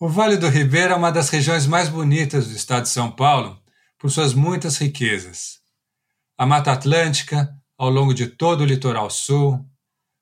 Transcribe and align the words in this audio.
O 0.00 0.08
Vale 0.08 0.36
do 0.36 0.48
Ribeira 0.48 0.94
é 0.94 0.96
uma 0.96 1.10
das 1.10 1.28
regiões 1.28 1.66
mais 1.66 1.88
bonitas 1.88 2.46
do 2.46 2.54
estado 2.54 2.84
de 2.84 2.88
São 2.88 3.10
Paulo 3.10 3.60
por 3.98 4.12
suas 4.12 4.32
muitas 4.32 4.78
riquezas. 4.78 5.58
A 6.36 6.46
Mata 6.46 6.70
Atlântica, 6.70 7.52
ao 7.76 7.90
longo 7.90 8.14
de 8.14 8.28
todo 8.28 8.60
o 8.60 8.64
litoral 8.64 9.10
sul, 9.10 9.58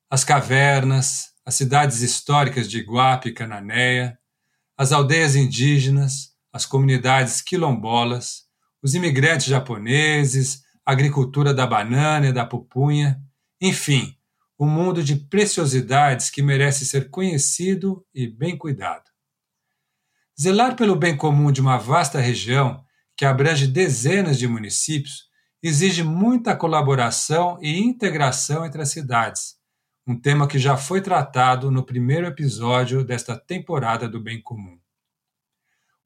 as 0.09 0.23
cavernas, 0.23 1.27
as 1.45 1.53
cidades 1.53 2.01
históricas 2.01 2.67
de 2.67 2.79
Iguape 2.79 3.29
e 3.29 3.33
Cananéia, 3.33 4.17
as 4.75 4.91
aldeias 4.91 5.35
indígenas, 5.35 6.31
as 6.51 6.65
comunidades 6.65 7.39
quilombolas, 7.39 8.45
os 8.81 8.95
imigrantes 8.95 9.45
japoneses, 9.45 10.63
a 10.83 10.91
agricultura 10.91 11.53
da 11.53 11.67
banana 11.67 12.29
e 12.29 12.33
da 12.33 12.47
pupunha, 12.47 13.21
enfim, 13.61 14.17
um 14.59 14.65
mundo 14.67 15.03
de 15.03 15.15
preciosidades 15.15 16.31
que 16.31 16.41
merece 16.41 16.83
ser 16.83 17.11
conhecido 17.11 18.03
e 18.11 18.25
bem 18.25 18.57
cuidado. 18.57 19.16
Zelar 20.39 20.75
pelo 20.75 20.95
bem 20.95 21.17
comum 21.17 21.51
de 21.51 21.59
uma 21.59 21.77
vasta 21.77 22.19
região, 22.19 22.85
que 23.15 23.25
abrange 23.25 23.65
dezenas 23.65 24.37
de 24.37 24.47
municípios, 24.47 25.25
exige 25.63 26.03
muita 26.03 26.55
colaboração 26.55 27.57
e 27.59 27.79
integração 27.79 28.63
entre 28.63 28.79
as 28.79 28.89
cidades, 28.89 29.55
um 30.05 30.15
tema 30.15 30.47
que 30.47 30.59
já 30.59 30.77
foi 30.77 31.01
tratado 31.01 31.71
no 31.71 31.83
primeiro 31.83 32.27
episódio 32.27 33.03
desta 33.03 33.35
temporada 33.35 34.07
do 34.07 34.19
Bem 34.19 34.39
Comum. 34.39 34.79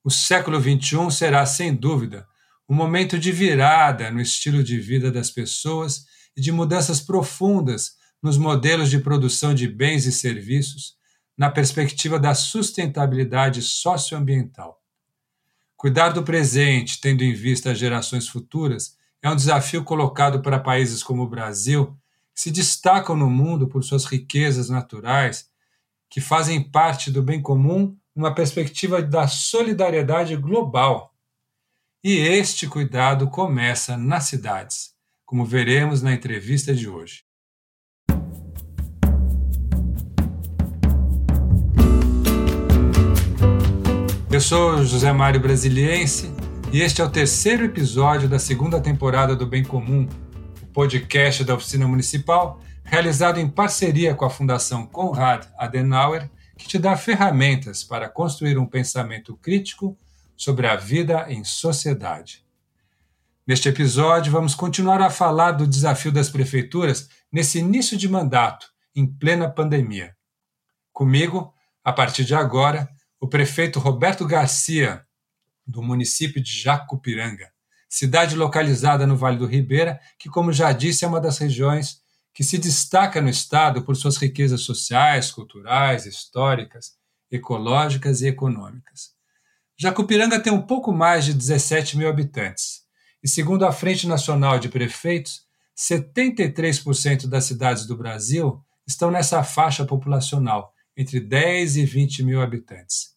O 0.02 0.10
século 0.10 0.62
XXI 0.62 1.12
será, 1.12 1.46
sem 1.46 1.76
dúvida, 1.76 2.26
um 2.70 2.74
momento 2.74 3.20
de 3.20 3.34
virada 3.34 4.10
no 4.10 4.22
estilo 4.22 4.64
de 4.64 4.80
vida 4.80 5.12
das 5.12 5.30
pessoas 5.30 6.06
e 6.38 6.40
de 6.40 6.54
mudanças 6.54 7.02
profundas 7.02 7.98
nos 8.24 8.38
modelos 8.38 8.90
de 8.90 8.98
produção 8.98 9.54
de 9.54 9.68
bens 9.68 10.06
e 10.06 10.12
serviços 10.12 10.96
na 11.42 11.50
perspectiva 11.50 12.20
da 12.20 12.36
sustentabilidade 12.36 13.64
socioambiental. 13.64 14.80
Cuidar 15.76 16.10
do 16.10 16.22
presente, 16.22 17.02
tendo 17.02 17.24
em 17.24 17.34
vista 17.34 17.72
as 17.72 17.80
gerações 17.80 18.28
futuras, 18.28 18.96
é 19.24 19.28
um 19.28 19.36
desafio 19.36 19.84
colocado 19.84 20.44
para 20.44 20.60
países 20.60 21.02
como 21.02 21.24
o 21.24 21.28
Brasil, 21.28 21.98
que 22.36 22.42
se 22.42 22.52
destacam 22.52 23.18
no 23.18 23.28
mundo 23.28 23.68
por 23.68 23.84
suas 23.84 24.06
riquezas 24.06 24.70
naturais, 24.70 25.50
que 26.12 26.22
fazem 26.22 26.62
parte 26.62 27.10
do 27.10 27.24
bem 27.24 27.42
comum 27.42 27.98
numa 28.16 28.36
perspectiva 28.36 29.02
da 29.02 29.28
solidariedade 29.28 30.36
global. 30.36 31.12
E 32.04 32.18
este 32.18 32.68
cuidado 32.68 33.28
começa 33.28 33.98
nas 33.98 34.26
cidades, 34.26 34.94
como 35.26 35.44
veremos 35.44 36.04
na 36.04 36.14
entrevista 36.14 36.72
de 36.72 36.88
hoje. 36.88 37.24
Eu 44.42 44.46
sou 44.46 44.84
José 44.84 45.14
Mário 45.14 45.40
Brasiliense 45.40 46.34
e 46.74 46.82
este 46.82 47.00
é 47.00 47.06
o 47.06 47.12
terceiro 47.12 47.64
episódio 47.64 48.28
da 48.28 48.40
segunda 48.40 48.82
temporada 48.82 49.36
do 49.36 49.46
Bem 49.46 49.64
Comum, 49.64 50.10
o 50.64 50.66
podcast 50.66 51.44
da 51.44 51.54
Oficina 51.54 51.88
Municipal, 51.88 52.60
realizado 52.84 53.40
em 53.40 53.48
parceria 53.48 54.16
com 54.16 54.26
a 54.26 54.32
Fundação 54.32 54.88
Konrad 54.88 55.46
Adenauer, 55.60 56.28
que 56.58 56.68
te 56.68 56.80
dá 56.80 56.98
ferramentas 56.98 57.84
para 57.84 58.10
construir 58.10 58.58
um 58.58 58.66
pensamento 58.66 59.38
crítico 59.38 59.96
sobre 60.36 60.66
a 60.66 60.76
vida 60.76 61.28
em 61.30 61.44
sociedade. 61.44 62.44
Neste 63.46 63.70
episódio, 63.70 64.32
vamos 64.32 64.56
continuar 64.56 65.04
a 65.04 65.12
falar 65.12 65.52
do 65.52 65.68
desafio 65.68 66.12
das 66.12 66.30
prefeituras 66.30 67.08
nesse 67.32 67.60
início 67.60 67.96
de 67.96 68.10
mandato, 68.10 68.72
em 68.96 69.06
plena 69.06 69.48
pandemia. 69.48 70.16
Comigo, 70.92 71.54
a 71.84 71.94
partir 71.94 72.26
de 72.26 72.34
agora, 72.34 72.90
o 73.22 73.28
prefeito 73.28 73.80
Roberto 73.80 74.26
Garcia, 74.26 75.06
do 75.66 75.84
município 75.84 76.42
de 76.42 76.52
Jacupiranga, 76.52 77.52
cidade 77.88 78.36
localizada 78.36 79.06
no 79.06 79.16
Vale 79.16 79.38
do 79.38 79.46
Ribeira, 79.46 80.02
que, 80.18 80.28
como 80.28 80.52
já 80.52 80.72
disse, 80.72 81.06
é 81.06 81.08
uma 81.08 81.22
das 81.22 81.38
regiões 81.38 82.02
que 82.34 82.44
se 82.44 82.58
destaca 82.58 83.22
no 83.22 83.30
estado 83.30 83.84
por 83.84 83.96
suas 83.96 84.18
riquezas 84.18 84.62
sociais, 84.62 85.30
culturais, 85.30 86.08
históricas, 86.08 86.94
ecológicas 87.30 88.22
e 88.22 88.28
econômicas. 88.28 89.12
Jacupiranga 89.78 90.40
tem 90.40 90.52
um 90.52 90.62
pouco 90.62 90.92
mais 90.92 91.24
de 91.24 91.34
17 91.36 92.00
mil 92.00 92.10
habitantes, 92.10 92.82
e 93.24 93.28
segundo 93.28 93.68
a 93.68 93.72
Frente 93.72 94.08
Nacional 94.08 94.58
de 94.58 94.68
Prefeitos, 94.68 95.46
73% 95.78 97.28
das 97.28 97.46
cidades 97.46 97.86
do 97.86 97.96
Brasil 97.96 98.64
estão 98.88 99.12
nessa 99.12 99.44
faixa 99.44 99.86
populacional, 99.86 100.74
entre 101.02 101.20
10 101.20 101.78
e 101.78 101.86
20 101.86 102.24
mil 102.24 102.42
habitantes. 102.42 103.16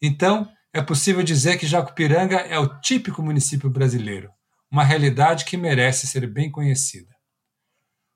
Então, 0.00 0.48
é 0.72 0.80
possível 0.80 1.22
dizer 1.22 1.58
que 1.58 1.66
Jacupiranga 1.66 2.36
é 2.36 2.58
o 2.58 2.80
típico 2.80 3.22
município 3.22 3.68
brasileiro, 3.68 4.30
uma 4.70 4.84
realidade 4.84 5.44
que 5.44 5.56
merece 5.56 6.06
ser 6.06 6.26
bem 6.26 6.50
conhecida. 6.50 7.14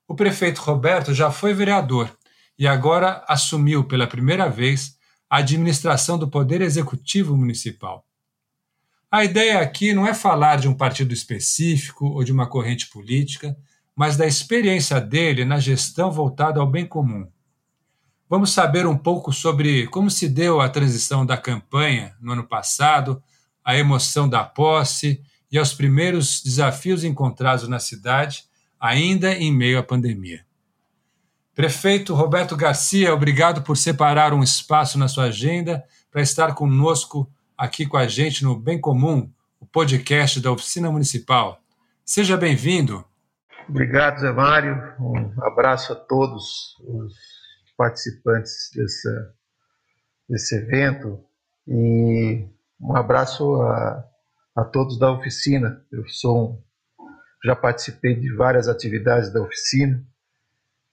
O 0.07 0.15
prefeito 0.15 0.61
Roberto 0.61 1.13
já 1.13 1.29
foi 1.29 1.53
vereador 1.53 2.17
e 2.57 2.65
agora 2.65 3.23
assumiu 3.27 3.83
pela 3.83 4.07
primeira 4.07 4.49
vez 4.49 4.97
a 5.29 5.37
administração 5.37 6.17
do 6.17 6.29
Poder 6.29 6.61
Executivo 6.61 7.35
Municipal. 7.35 8.07
A 9.11 9.23
ideia 9.23 9.59
aqui 9.59 9.93
não 9.93 10.07
é 10.07 10.13
falar 10.13 10.57
de 10.57 10.67
um 10.67 10.73
partido 10.73 11.13
específico 11.13 12.05
ou 12.07 12.23
de 12.23 12.31
uma 12.31 12.49
corrente 12.49 12.89
política, 12.89 13.55
mas 13.95 14.17
da 14.17 14.25
experiência 14.25 14.99
dele 14.99 15.45
na 15.45 15.59
gestão 15.59 16.11
voltada 16.11 16.59
ao 16.59 16.69
bem 16.69 16.85
comum, 16.85 17.29
Vamos 18.29 18.51
saber 18.51 18.85
um 18.85 18.97
pouco 18.97 19.31
sobre 19.31 19.87
como 19.87 20.11
se 20.11 20.27
deu 20.27 20.59
a 20.59 20.67
transição 20.67 21.25
da 21.25 21.37
campanha 21.37 22.13
no 22.19 22.33
ano 22.33 22.43
passado, 22.43 23.23
a 23.63 23.77
emoção 23.77 24.27
da 24.27 24.43
posse 24.43 25.21
e 25.49 25.57
aos 25.57 25.73
primeiros 25.73 26.43
desafios 26.43 27.05
encontrados 27.05 27.69
na 27.69 27.79
cidade, 27.79 28.43
ainda 28.77 29.33
em 29.33 29.53
meio 29.53 29.79
à 29.79 29.83
pandemia. 29.83 30.45
Prefeito 31.55 32.13
Roberto 32.13 32.55
Garcia, 32.57 33.13
obrigado 33.13 33.61
por 33.61 33.77
separar 33.77 34.33
um 34.33 34.43
espaço 34.43 34.99
na 34.99 35.07
sua 35.07 35.25
agenda 35.25 35.83
para 36.11 36.21
estar 36.21 36.53
conosco 36.53 37.31
aqui 37.57 37.85
com 37.85 37.95
a 37.95 38.07
gente 38.07 38.43
no 38.43 38.59
Bem 38.59 38.79
Comum, 38.79 39.31
o 39.57 39.65
podcast 39.65 40.41
da 40.41 40.51
Oficina 40.51 40.91
Municipal. 40.91 41.61
Seja 42.03 42.35
bem-vindo. 42.35 43.05
Obrigado, 43.69 44.19
Zé 44.19 44.33
Mário. 44.33 44.75
Um 44.99 45.31
abraço 45.43 45.93
a 45.93 45.95
todos 45.95 46.75
os 46.85 47.36
participantes 47.77 48.71
dessa, 48.75 49.35
desse 50.27 50.55
evento 50.55 51.23
e 51.67 52.45
um 52.81 52.95
abraço 52.95 53.61
a, 53.61 54.03
a 54.55 54.63
todos 54.65 54.97
da 54.97 55.11
oficina. 55.11 55.85
Eu 55.91 56.07
sou 56.09 56.51
um, 56.51 56.63
já 57.45 57.55
participei 57.55 58.15
de 58.15 58.33
várias 58.33 58.67
atividades 58.67 59.31
da 59.31 59.41
oficina 59.41 60.03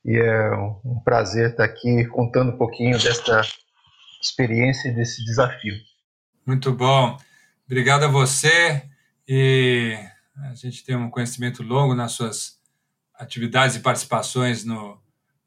e 0.05 0.17
é 0.17 0.51
um, 0.85 1.01
prazer 1.03 1.51
estar 1.51 1.65
aqui 1.65 2.05
contando 2.07 2.53
um 2.53 2.59
pouquinho 2.59 2.99
desta 2.99 3.41
experiência 4.21 4.89
e 4.89 4.95
desse 4.95 5.25
desafio. 5.25 5.75
Muito 6.47 6.73
bom. 6.73 7.19
Obrigado 7.67 8.05
a 8.05 8.09
você 8.09 8.83
e 9.27 9.99
a 10.37 10.55
gente 10.55 10.85
tem 10.85 10.95
um 10.95 11.11
conhecimento 11.11 11.63
longo 11.63 11.95
nas 11.95 12.13
suas 12.13 12.59
atividades 13.15 13.77
e 13.77 13.81
participações 13.81 14.65
no, 14.65 15.01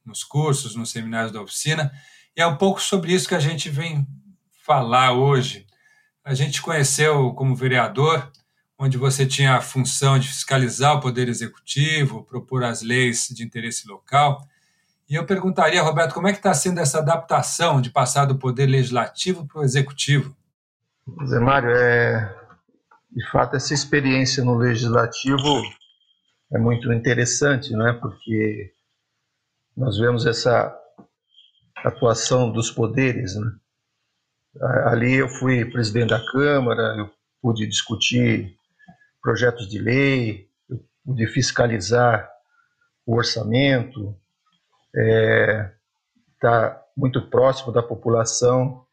nos 0.07 0.23
cursos, 0.23 0.75
nos 0.75 0.89
seminários 0.89 1.31
da 1.31 1.41
oficina. 1.41 1.91
E 2.35 2.41
é 2.41 2.47
um 2.47 2.55
pouco 2.55 2.81
sobre 2.81 3.13
isso 3.13 3.27
que 3.27 3.35
a 3.35 3.39
gente 3.39 3.69
vem 3.69 4.07
falar 4.65 5.13
hoje. 5.13 5.67
A 6.23 6.33
gente 6.33 6.61
conheceu 6.61 7.33
como 7.33 7.55
vereador, 7.55 8.31
onde 8.79 8.97
você 8.97 9.25
tinha 9.25 9.55
a 9.55 9.61
função 9.61 10.17
de 10.17 10.27
fiscalizar 10.27 10.95
o 10.95 10.99
poder 10.99 11.27
executivo, 11.27 12.23
propor 12.23 12.63
as 12.63 12.81
leis 12.81 13.27
de 13.29 13.43
interesse 13.43 13.87
local. 13.87 14.47
E 15.09 15.15
eu 15.15 15.25
perguntaria, 15.25 15.81
Roberto, 15.81 16.13
como 16.13 16.27
é 16.27 16.31
que 16.31 16.39
está 16.39 16.53
sendo 16.53 16.79
essa 16.79 16.99
adaptação 16.99 17.81
de 17.81 17.89
passar 17.89 18.25
do 18.25 18.37
poder 18.37 18.65
legislativo 18.65 19.47
para 19.47 19.61
o 19.61 19.63
executivo? 19.63 20.35
Zé 21.25 21.39
Mário, 21.39 21.69
é, 21.69 22.35
de 23.11 23.25
fato, 23.31 23.55
essa 23.55 23.73
experiência 23.73 24.43
no 24.43 24.57
legislativo 24.57 25.61
é 26.51 26.59
muito 26.59 26.91
interessante, 26.91 27.71
não 27.71 27.87
é? 27.87 27.93
Porque 27.93 28.71
nós 29.77 29.99
vemos 29.99 30.25
essa 30.25 30.75
atuação 31.85 32.51
dos 32.51 32.71
poderes. 32.71 33.35
Né? 33.35 33.51
Ali 34.85 35.13
eu 35.13 35.29
fui 35.29 35.63
presidente 35.65 36.09
da 36.09 36.31
Câmara, 36.31 36.95
eu 36.97 37.11
pude 37.39 37.67
discutir 37.67 38.57
projetos 39.21 39.69
de 39.69 39.77
lei, 39.77 40.49
eu 40.67 40.83
pude 41.05 41.27
fiscalizar 41.27 42.27
o 43.05 43.15
orçamento, 43.15 44.19
é, 44.95 45.71
tá 46.41 46.83
muito 46.95 47.29
próximo 47.29 47.71
da 47.71 47.83
população, 47.83 48.83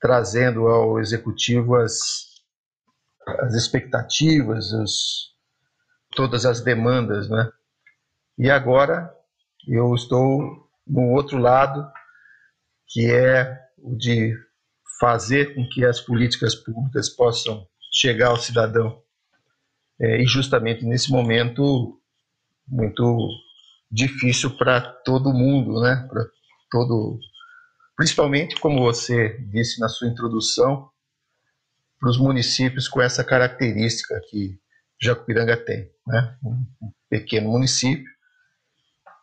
trazendo 0.00 0.68
ao 0.68 1.00
executivo 1.00 1.74
as, 1.74 2.26
as 3.40 3.54
expectativas, 3.54 4.72
os, 4.72 5.34
todas 6.12 6.46
as 6.46 6.60
demandas, 6.60 7.28
né? 7.28 7.50
E 8.38 8.48
agora 8.48 9.14
eu 9.66 9.94
estou 9.94 10.68
no 10.86 11.10
outro 11.12 11.38
lado, 11.38 11.86
que 12.88 13.10
é 13.10 13.58
o 13.78 13.96
de 13.96 14.34
fazer 14.98 15.54
com 15.54 15.66
que 15.68 15.84
as 15.84 16.00
políticas 16.00 16.54
públicas 16.54 17.08
possam 17.08 17.66
chegar 17.92 18.28
ao 18.28 18.36
cidadão. 18.36 19.02
É, 20.00 20.20
e 20.22 20.26
justamente 20.26 20.84
nesse 20.84 21.10
momento 21.10 22.00
muito 22.66 23.28
difícil 23.90 24.56
para 24.56 24.80
todo 24.80 25.32
mundo, 25.32 25.80
né? 25.80 26.06
Para 26.08 26.24
todo, 26.70 27.18
principalmente 27.96 28.56
como 28.56 28.80
você 28.80 29.38
disse 29.50 29.80
na 29.80 29.88
sua 29.88 30.08
introdução, 30.08 30.88
para 31.98 32.08
os 32.08 32.18
municípios 32.18 32.88
com 32.88 33.02
essa 33.02 33.24
característica 33.24 34.18
que 34.30 34.58
Jacupiranga 35.02 35.56
tem, 35.56 35.90
né? 36.06 36.36
Um 36.42 36.92
pequeno 37.08 37.50
município 37.50 38.10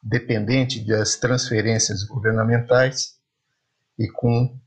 dependente 0.07 0.85
das 0.85 1.17
transferências 1.17 2.03
governamentais 2.03 3.17
e 3.99 4.07
com 4.07 4.57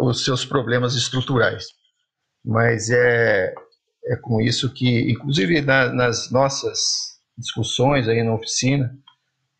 os 0.00 0.24
seus 0.24 0.44
problemas 0.44 0.94
estruturais. 0.94 1.66
Mas 2.44 2.88
é, 2.90 3.52
é 4.04 4.16
com 4.16 4.40
isso 4.40 4.72
que, 4.72 5.10
inclusive 5.10 5.60
na, 5.60 5.92
nas 5.92 6.30
nossas 6.30 6.78
discussões 7.36 8.06
aí 8.08 8.22
na 8.22 8.34
oficina, 8.34 8.96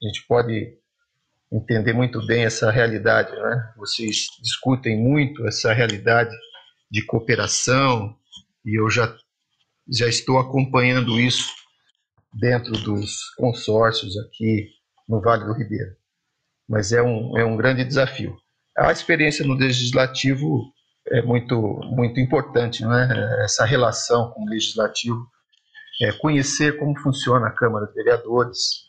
a 0.02 0.06
gente 0.06 0.25
pode 0.28 0.78
entender 1.50 1.93
muito 1.93 2.25
bem 2.26 2.44
essa 2.44 2.70
realidade, 2.70 3.32
né? 3.32 3.73
Vocês 3.76 4.26
discutem 4.43 4.96
muito 4.96 5.46
essa 5.46 5.73
realidade 5.73 6.34
de 6.90 7.05
cooperação 7.05 8.17
e 8.64 8.78
eu 8.78 8.88
já 8.90 9.17
já 9.88 10.08
estou 10.08 10.38
acompanhando 10.38 11.19
isso 11.20 11.52
dentro 12.34 12.73
dos 12.73 13.31
consórcios 13.37 14.19
aqui 14.19 14.69
no 15.08 15.20
Vale 15.20 15.44
do 15.44 15.53
Ribeiro. 15.53 15.94
Mas 16.69 16.93
é 16.93 17.03
um, 17.03 17.38
é 17.38 17.44
um 17.44 17.56
grande 17.56 17.85
desafio. 17.85 18.37
A 18.76 18.93
experiência 18.93 19.47
no 19.47 19.55
legislativo 19.55 20.73
é 21.08 21.23
muito, 21.23 21.81
muito 21.85 22.20
importante, 22.20 22.85
né? 22.85 23.43
essa 23.44 23.64
relação 23.64 24.31
com 24.31 24.44
o 24.44 24.49
legislativo, 24.49 25.26
é 26.03 26.12
conhecer 26.12 26.79
como 26.79 26.99
funciona 26.99 27.47
a 27.47 27.53
Câmara 27.53 27.87
de 27.87 27.94
Vereadores 27.94 28.87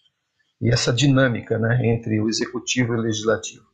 e 0.59 0.69
essa 0.69 0.91
dinâmica 0.91 1.57
né, 1.57 1.79
entre 1.85 2.19
o 2.19 2.27
executivo 2.27 2.93
e 2.93 2.97
o 2.97 3.01
legislativo. 3.01 3.65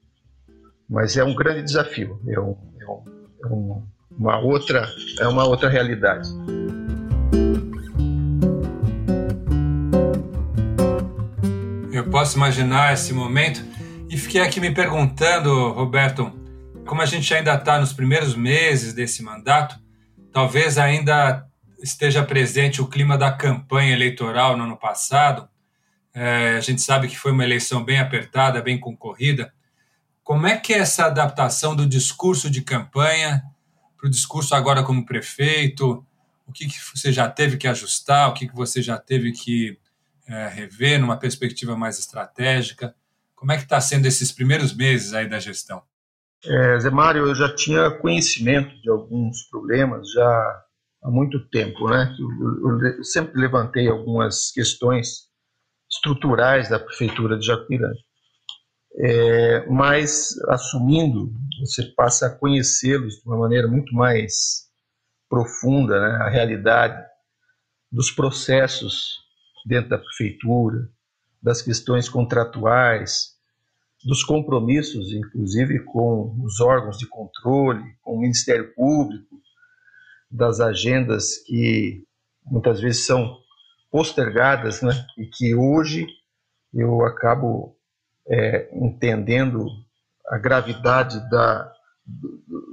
Mas 0.88 1.18
é 1.18 1.24
um 1.24 1.34
grande 1.34 1.63
desafio, 1.63 2.19
é, 2.28 2.39
um, 2.39 2.56
é, 2.80 2.86
um, 2.86 3.04
é 3.44 3.48
um, 3.48 3.88
uma, 4.12 4.39
outra, 4.39 4.88
é 5.19 5.28
uma 5.28 5.46
outra 5.46 5.69
realidade. 5.69 6.30
Posso 12.13 12.38
imaginar 12.38 12.94
esse 12.94 13.12
momento 13.12 13.65
e 14.07 14.15
fiquei 14.15 14.39
aqui 14.39 14.60
me 14.60 14.69
perguntando, 14.69 15.71
Roberto, 15.71 16.31
como 16.86 17.01
a 17.01 17.07
gente 17.07 17.33
ainda 17.33 17.56
está 17.56 17.80
nos 17.80 17.92
primeiros 17.92 18.36
meses 18.36 18.94
desse 18.94 19.24
mandato, 19.24 19.80
talvez 20.31 20.77
ainda 20.77 21.44
esteja 21.81 22.21
presente 22.21 22.83
o 22.83 22.88
clima 22.88 23.18
da 23.18 23.31
campanha 23.31 23.94
eleitoral 23.94 24.56
no 24.56 24.65
ano 24.65 24.77
passado. 24.77 25.50
É, 26.13 26.56
a 26.56 26.60
gente 26.60 26.83
sabe 26.83 27.07
que 27.07 27.18
foi 27.18 27.31
uma 27.31 27.44
eleição 27.44 27.83
bem 27.83 27.98
apertada, 27.98 28.62
bem 28.62 28.80
concorrida. 28.80 29.51
Como 30.24 30.45
é 30.45 30.56
que 30.56 30.71
é 30.71 30.77
essa 30.77 31.06
adaptação 31.06 31.75
do 31.75 31.88
discurso 31.88 32.48
de 32.48 32.62
campanha 32.62 33.42
para 33.98 34.06
o 34.06 34.12
discurso 34.12 34.54
agora 34.54 34.83
como 34.83 35.04
prefeito? 35.04 36.06
O 36.45 36.51
que, 36.51 36.68
que, 36.68 36.77
você 36.94 37.12
já 37.12 37.27
teve 37.27 37.57
que 37.57 37.68
ajustar? 37.68 38.30
O 38.30 38.33
que, 38.36 38.48
que 38.48 38.56
você 38.56 38.83
já 38.83 39.00
teve 39.00 39.31
que 39.31 39.80
é, 40.28 40.48
rever 40.48 41.00
numa 41.00 41.18
perspectiva 41.18 41.75
mais 41.75 42.00
estratégica? 42.00 42.96
Como 43.36 43.52
é 43.52 43.58
que 43.58 43.64
está 43.64 43.80
sendo 43.81 44.06
esses 44.06 44.31
primeiros 44.31 44.74
meses 44.75 45.14
aí 45.14 45.28
da 45.28 45.40
gestão? 45.40 45.81
É, 46.46 46.80
Zé 46.80 46.90
Mário, 46.90 47.28
eu 47.28 47.36
já 47.36 47.54
tinha 47.54 47.92
conhecimento 48.00 48.74
de 48.81 48.90
alguns 48.90 49.44
problemas 49.50 50.12
já 50.12 50.64
há 51.04 51.10
muito 51.10 51.40
tempo, 51.50 51.90
né? 51.90 52.16
Eu, 52.20 52.80
eu 52.98 53.04
sempre 53.04 53.40
levantei 53.40 53.88
algumas 53.88 54.52
questões 54.52 55.30
estruturais 55.90 56.70
da 56.70 56.80
prefeitura 56.80 57.38
de 57.38 57.46
Jacupiranga. 57.46 57.96
É, 58.96 59.66
mas 59.68 60.38
assumindo, 60.50 61.31
você 61.60 61.84
passa 61.96 62.28
a 62.28 62.36
conhecê-los 62.36 63.16
de 63.16 63.28
uma 63.28 63.38
maneira 63.38 63.68
muito 63.68 63.94
mais 63.96 64.70
profunda, 65.30 66.00
né? 66.00 66.24
a 66.24 66.30
realidade 66.30 67.02
dos 67.92 68.12
processos 68.12 69.23
dentro 69.65 69.89
da 69.89 69.98
prefeitura, 69.98 70.89
das 71.42 71.62
questões 71.62 72.07
contratuais, 72.07 73.33
dos 74.04 74.24
compromissos, 74.24 75.13
inclusive 75.13 75.80
com 75.80 76.36
os 76.44 76.60
órgãos 76.60 76.98
de 76.98 77.07
controle, 77.07 77.83
com 78.01 78.15
o 78.15 78.19
Ministério 78.19 78.74
Público, 78.74 79.42
das 80.30 80.60
agendas 80.60 81.38
que 81.45 82.04
muitas 82.45 82.81
vezes 82.81 83.06
são 83.06 83.38
postergadas, 83.92 84.81
né? 84.81 84.92
E 85.18 85.27
que 85.27 85.56
hoje 85.56 86.07
eu 86.74 87.06
acabo 87.06 87.77
é, 88.27 88.69
entendendo 88.74 89.68
a 90.27 90.38
gravidade 90.38 91.19
da, 91.30 91.71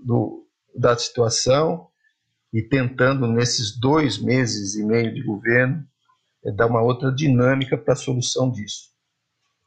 do, 0.04 0.46
da 0.74 0.96
situação 0.96 1.88
e 2.52 2.62
tentando 2.62 3.26
nesses 3.26 3.78
dois 3.78 4.18
meses 4.18 4.74
e 4.74 4.84
meio 4.84 5.12
de 5.14 5.22
governo 5.22 5.86
é, 6.44 6.52
dar 6.52 6.66
uma 6.66 6.82
outra 6.82 7.12
dinâmica 7.12 7.76
para 7.76 7.94
a 7.94 7.96
solução 7.96 8.50
disso. 8.50 8.90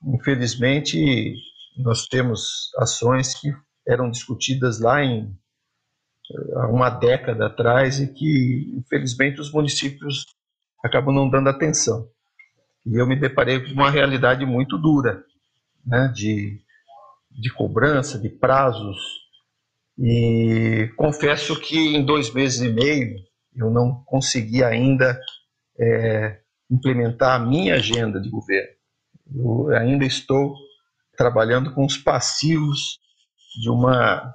Infelizmente, 0.06 1.36
nós 1.78 2.08
temos 2.08 2.72
ações 2.78 3.34
que 3.36 3.54
eram 3.88 4.10
discutidas 4.12 4.80
lá 4.80 5.04
em 5.04 5.36
há 6.56 6.68
uma 6.68 6.90
década 6.90 7.48
atrás 7.48 8.00
e 8.00 8.08
que, 8.08 8.74
infelizmente, 8.78 9.42
os 9.42 9.52
municípios 9.52 10.25
acabam 10.84 11.14
não 11.14 11.30
dando 11.30 11.50
atenção. 11.50 12.08
E 12.86 12.96
eu 12.96 13.08
me 13.08 13.16
deparei 13.16 13.60
com 13.60 13.72
uma 13.72 13.90
realidade 13.90 14.46
muito 14.46 14.78
dura, 14.78 15.24
né, 15.86 16.12
de, 16.14 16.60
de 17.31 17.54
cobrança, 17.54 18.20
de 18.20 18.30
prazos. 18.30 18.98
E 19.98 20.90
confesso 20.98 21.60
que 21.60 21.78
em 21.78 22.06
dois 22.06 22.34
meses 22.34 22.62
e 22.62 22.70
meio 22.70 23.16
eu 23.56 23.70
não 23.70 24.04
consegui 24.06 24.64
ainda 24.64 25.20
é, 25.80 26.40
implementar 26.69 27.36
a 27.36 27.45
minha 27.45 27.75
agenda 27.75 28.19
de 28.19 28.30
governo. 28.30 28.74
Eu 29.36 29.75
ainda 29.75 30.06
estou 30.06 30.56
trabalhando 31.18 31.74
com 31.74 31.86
os 31.86 31.98
passivos 31.98 33.00
de 33.62 33.69
uma 33.69 34.33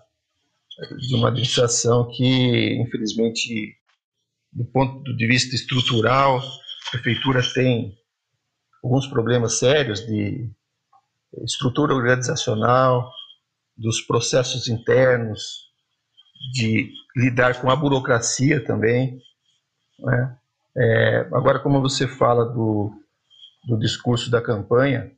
de 0.96 1.16
uma 1.16 1.28
administração 1.28 2.08
que, 2.08 2.80
infelizmente, 2.80 3.76
do 4.52 4.64
ponto 4.64 5.02
de 5.16 5.26
vista 5.26 5.56
estrutural, 5.56 6.38
a 6.38 6.90
prefeitura 6.92 7.42
tem 7.52 7.98
alguns 8.82 9.08
problemas 9.08 9.58
sérios 9.58 10.06
de 10.06 10.48
estrutura 11.44 11.92
organizacional, 11.92 13.10
dos 13.76 14.00
processos 14.00 14.68
internos, 14.68 15.68
de 16.52 16.90
lidar 17.16 17.60
com 17.60 17.70
a 17.70 17.76
burocracia 17.76 18.64
também. 18.64 19.20
Né? 19.98 20.37
É, 20.80 21.20
agora, 21.32 21.58
como 21.58 21.80
você 21.80 22.06
fala 22.06 22.44
do, 22.44 22.92
do 23.66 23.76
discurso 23.78 24.30
da 24.30 24.40
campanha, 24.40 25.10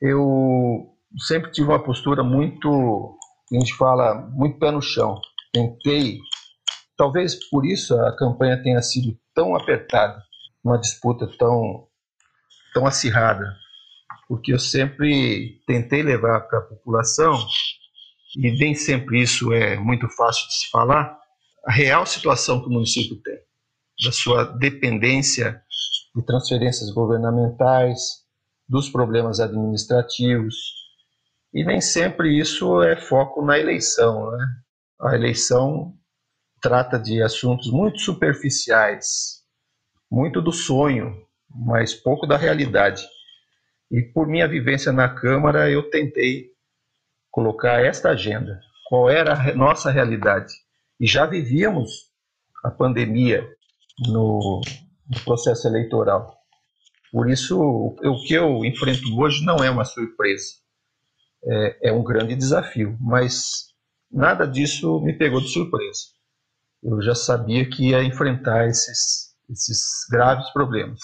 eu 0.00 0.94
sempre 1.18 1.50
tive 1.50 1.68
uma 1.68 1.82
postura 1.82 2.22
muito, 2.22 3.18
a 3.52 3.58
gente 3.58 3.74
fala, 3.74 4.14
muito 4.32 4.58
pé 4.58 4.70
no 4.70 4.80
chão. 4.80 5.20
Tentei, 5.52 6.18
talvez 6.96 7.34
por 7.48 7.66
isso 7.66 7.98
a 8.00 8.16
campanha 8.16 8.62
tenha 8.62 8.80
sido 8.82 9.18
tão 9.34 9.56
apertada, 9.56 10.22
uma 10.62 10.78
disputa 10.78 11.28
tão, 11.38 11.88
tão 12.72 12.86
acirrada, 12.86 13.52
porque 14.28 14.52
eu 14.52 14.58
sempre 14.58 15.60
tentei 15.66 16.02
levar 16.02 16.40
para 16.42 16.60
a 16.60 16.62
população, 16.62 17.36
e 18.36 18.50
nem 18.58 18.74
sempre 18.74 19.22
isso 19.22 19.52
é 19.52 19.76
muito 19.76 20.08
fácil 20.10 20.46
de 20.46 20.54
se 20.54 20.70
falar, 20.70 21.18
a 21.66 21.72
real 21.72 22.06
situação 22.06 22.60
que 22.60 22.68
o 22.68 22.72
município 22.72 23.16
tem, 23.22 23.38
da 24.04 24.12
sua 24.12 24.44
dependência 24.44 25.62
de 26.14 26.24
transferências 26.24 26.90
governamentais, 26.90 28.24
dos 28.68 28.88
problemas 28.88 29.40
administrativos. 29.40 30.54
E 31.52 31.64
nem 31.64 31.80
sempre 31.80 32.38
isso 32.38 32.82
é 32.82 32.96
foco 32.96 33.44
na 33.44 33.58
eleição. 33.58 34.30
Né? 34.30 34.46
A 35.00 35.14
eleição 35.14 35.94
trata 36.60 36.98
de 36.98 37.22
assuntos 37.22 37.70
muito 37.70 38.00
superficiais, 38.00 39.42
muito 40.10 40.40
do 40.42 40.52
sonho, 40.52 41.26
mas 41.48 41.94
pouco 41.94 42.26
da 42.26 42.36
realidade. 42.36 43.06
E 43.90 44.02
por 44.02 44.26
minha 44.26 44.48
vivência 44.48 44.92
na 44.92 45.08
Câmara, 45.08 45.70
eu 45.70 45.88
tentei 45.90 46.50
colocar 47.30 47.84
esta 47.84 48.10
agenda. 48.10 48.60
Qual 48.88 49.08
era 49.08 49.34
a 49.34 49.54
nossa 49.54 49.90
realidade? 49.90 50.52
E 50.98 51.06
já 51.06 51.26
vivíamos 51.26 52.10
a 52.64 52.70
pandemia 52.70 53.48
no, 53.98 54.60
no 55.08 55.20
processo 55.24 55.66
eleitoral. 55.68 56.36
Por 57.10 57.30
isso, 57.30 57.58
o 57.58 58.24
que 58.26 58.34
eu 58.34 58.64
enfrento 58.64 59.02
hoje 59.18 59.44
não 59.44 59.56
é 59.56 59.70
uma 59.70 59.84
surpresa. 59.84 60.46
É, 61.44 61.88
é 61.88 61.92
um 61.92 62.02
grande 62.02 62.34
desafio, 62.34 62.96
mas 63.00 63.68
nada 64.10 64.46
disso 64.46 65.00
me 65.00 65.16
pegou 65.16 65.40
de 65.40 65.48
surpresa. 65.48 66.00
Eu 66.82 67.00
já 67.00 67.14
sabia 67.14 67.68
que 67.68 67.90
ia 67.90 68.02
enfrentar 68.02 68.66
esses, 68.66 69.34
esses 69.48 69.80
graves 70.10 70.50
problemas. 70.52 71.00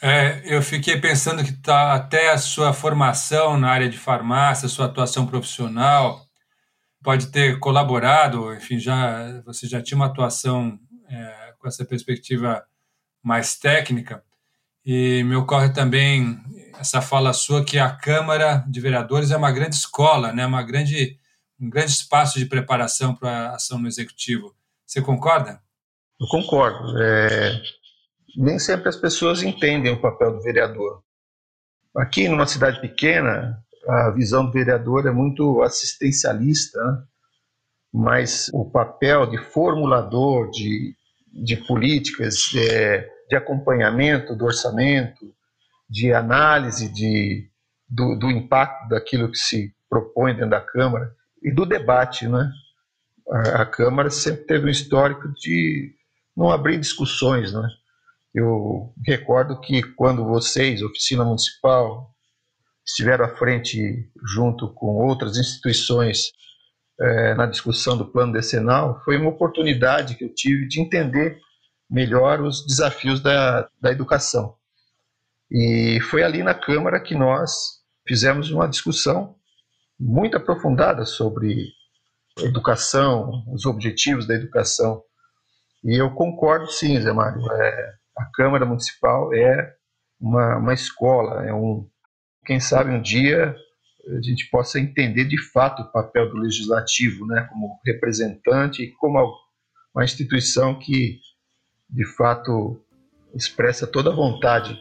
É, 0.00 0.42
eu 0.44 0.60
fiquei 0.62 1.00
pensando 1.00 1.44
que 1.44 1.52
tá, 1.52 1.94
até 1.94 2.32
a 2.32 2.38
sua 2.38 2.72
formação 2.72 3.56
na 3.56 3.70
área 3.70 3.88
de 3.88 3.98
farmácia, 3.98 4.68
sua 4.68 4.86
atuação 4.86 5.26
profissional, 5.26 6.20
pode 7.02 7.28
ter 7.28 7.58
colaborado, 7.58 8.52
enfim, 8.54 8.78
já 8.78 9.40
você 9.42 9.66
já 9.68 9.80
tinha 9.80 9.96
uma 9.96 10.06
atuação 10.06 10.78
é, 11.08 11.51
com 11.62 11.68
essa 11.68 11.84
perspectiva 11.84 12.66
mais 13.22 13.56
técnica, 13.56 14.22
e 14.84 15.22
me 15.22 15.36
ocorre 15.36 15.72
também 15.72 16.36
essa 16.76 17.00
fala 17.00 17.32
sua 17.32 17.64
que 17.64 17.78
a 17.78 17.88
Câmara 17.94 18.64
de 18.68 18.80
Vereadores 18.80 19.30
é 19.30 19.36
uma 19.36 19.52
grande 19.52 19.76
escola, 19.76 20.32
né, 20.32 20.44
uma 20.44 20.62
grande, 20.64 21.16
um 21.60 21.70
grande 21.70 21.92
espaço 21.92 22.36
de 22.36 22.46
preparação 22.46 23.14
para 23.14 23.50
a 23.50 23.54
ação 23.54 23.78
no 23.78 23.86
Executivo. 23.86 24.52
Você 24.84 25.00
concorda? 25.00 25.60
Eu 26.20 26.26
concordo. 26.26 27.00
É, 27.00 27.62
nem 28.36 28.58
sempre 28.58 28.88
as 28.88 28.96
pessoas 28.96 29.42
entendem 29.42 29.92
o 29.92 30.00
papel 30.00 30.32
do 30.32 30.42
vereador. 30.42 31.00
Aqui, 31.96 32.28
numa 32.28 32.46
cidade 32.46 32.80
pequena, 32.80 33.62
a 33.86 34.10
visão 34.10 34.46
do 34.46 34.52
vereador 34.52 35.06
é 35.06 35.12
muito 35.12 35.62
assistencialista, 35.62 36.82
né? 36.82 37.02
mas 37.92 38.50
o 38.52 38.64
papel 38.64 39.26
de 39.26 39.38
formulador 39.38 40.50
de, 40.50 40.96
de 41.32 41.56
políticas, 41.56 42.36
de, 42.52 42.98
de 43.28 43.36
acompanhamento 43.36 44.36
do 44.36 44.44
orçamento, 44.44 45.34
de 45.88 46.12
análise 46.12 46.92
de, 46.92 47.48
do, 47.88 48.16
do, 48.16 48.30
impacto 48.30 48.88
daquilo 48.88 49.30
que 49.30 49.38
se 49.38 49.74
propõe 49.88 50.34
dentro 50.34 50.50
da 50.50 50.60
Câmara 50.60 51.14
e 51.42 51.52
do 51.52 51.66
debate. 51.66 52.26
Né? 52.28 52.50
A, 53.30 53.62
a 53.62 53.66
Câmara 53.66 54.10
sempre 54.10 54.44
teve 54.44 54.66
um 54.66 54.70
histórico 54.70 55.28
de 55.34 55.94
não 56.36 56.50
abrir 56.50 56.78
discussões. 56.78 57.52
Né? 57.52 57.68
Eu 58.34 58.92
recordo 59.06 59.60
que 59.60 59.82
quando 59.82 60.24
vocês, 60.24 60.82
Oficina 60.82 61.24
Municipal, 61.24 62.10
estiveram 62.84 63.24
à 63.24 63.28
frente, 63.28 64.10
junto 64.34 64.72
com 64.72 64.96
outras 64.96 65.36
instituições, 65.36 66.32
é, 67.00 67.34
na 67.34 67.46
discussão 67.46 67.96
do 67.96 68.06
plano 68.06 68.32
decenal, 68.32 69.00
foi 69.04 69.16
uma 69.16 69.30
oportunidade 69.30 70.14
que 70.14 70.24
eu 70.24 70.34
tive 70.34 70.66
de 70.68 70.80
entender 70.80 71.38
melhor 71.90 72.40
os 72.40 72.64
desafios 72.66 73.20
da, 73.20 73.68
da 73.80 73.90
educação. 73.90 74.54
E 75.50 76.00
foi 76.10 76.22
ali 76.22 76.42
na 76.42 76.54
Câmara 76.54 77.00
que 77.00 77.14
nós 77.14 77.52
fizemos 78.06 78.50
uma 78.50 78.68
discussão 78.68 79.36
muito 80.00 80.36
aprofundada 80.36 81.04
sobre 81.04 81.68
educação, 82.38 83.44
os 83.52 83.66
objetivos 83.66 84.26
da 84.26 84.34
educação. 84.34 85.02
E 85.84 86.00
eu 86.00 86.10
concordo 86.14 86.70
sim, 86.70 87.00
Zé 87.00 87.12
Mário, 87.12 87.40
é, 87.52 87.92
a 88.16 88.24
Câmara 88.34 88.64
Municipal 88.64 89.34
é 89.34 89.74
uma, 90.18 90.56
uma 90.56 90.72
escola, 90.72 91.44
é 91.44 91.52
um, 91.52 91.88
quem 92.46 92.58
sabe 92.60 92.90
um 92.90 93.02
dia 93.02 93.54
a 94.08 94.20
gente 94.22 94.48
possa 94.50 94.80
entender 94.80 95.24
de 95.24 95.40
fato 95.52 95.82
o 95.82 95.92
papel 95.92 96.28
do 96.30 96.38
legislativo, 96.38 97.26
né, 97.26 97.46
como 97.50 97.78
representante 97.86 98.82
e 98.82 98.92
como 98.92 99.18
uma 99.94 100.04
instituição 100.04 100.78
que 100.78 101.20
de 101.88 102.04
fato 102.16 102.82
expressa 103.34 103.86
toda 103.86 104.10
a 104.10 104.14
vontade 104.14 104.76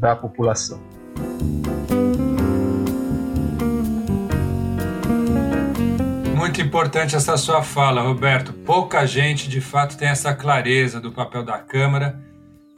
da 0.00 0.16
população. 0.16 0.82
Muito 6.36 6.60
importante 6.60 7.14
essa 7.14 7.36
sua 7.36 7.62
fala, 7.62 8.02
Roberto. 8.02 8.52
Pouca 8.52 9.06
gente 9.06 9.48
de 9.48 9.60
fato 9.60 9.96
tem 9.96 10.08
essa 10.08 10.34
clareza 10.34 11.00
do 11.00 11.12
papel 11.12 11.44
da 11.44 11.58
Câmara 11.58 12.20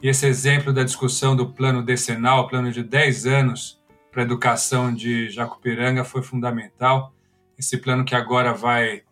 e 0.01 0.07
esse 0.07 0.27
exemplo 0.27 0.71
da 0.71 0.83
discussão 0.83 1.35
do 1.35 1.51
plano 1.51 1.81
decenal, 1.81 2.47
plano 2.47 2.71
de 2.71 2.83
10 2.83 3.25
anos 3.25 3.83
para 4.15 4.23
a 4.23 4.25
educação 4.25 4.95
de 4.95 5.29
Jacupiranga 5.29 6.05
foi 6.05 6.23
fundamental. 6.23 7.13
Esse 7.59 7.77
plano 7.77 8.05
que 8.05 8.15
agora 8.15 8.53
vai 8.53 9.03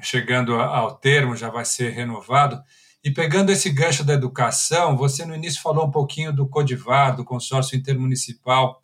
chegando 0.00 0.54
ao 0.54 0.94
termo, 0.94 1.34
já 1.34 1.50
vai 1.50 1.64
ser 1.64 1.90
renovado. 1.90 2.62
E 3.02 3.10
pegando 3.10 3.50
esse 3.50 3.68
gancho 3.70 4.04
da 4.04 4.14
educação, 4.14 4.96
você 4.96 5.24
no 5.24 5.34
início 5.34 5.60
falou 5.60 5.84
um 5.84 5.90
pouquinho 5.90 6.32
do 6.32 6.46
Codivar, 6.46 7.16
do 7.16 7.24
consórcio 7.24 7.76
intermunicipal 7.76 8.80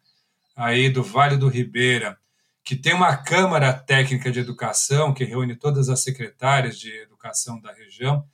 aí 0.57 0.91
do 0.91 1.05
Vale 1.05 1.37
do 1.37 1.47
Ribeira, 1.47 2.19
que 2.65 2.75
tem 2.75 2.93
uma 2.93 3.17
Câmara 3.17 3.73
Técnica 3.73 4.33
de 4.33 4.41
Educação 4.41 5.15
que 5.15 5.23
reúne 5.23 5.55
todas 5.55 5.89
as 5.89 6.03
secretárias 6.03 6.77
de 6.77 6.91
educação 7.03 7.61
da 7.61 7.73
região 7.73 8.27